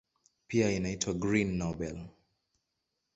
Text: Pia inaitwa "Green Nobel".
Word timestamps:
Pia 0.47 0.71
inaitwa 0.71 1.13
"Green 1.13 1.57
Nobel". 1.57 2.07